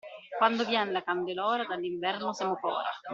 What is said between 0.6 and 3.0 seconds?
vien la candelora dall'inverno semo fora.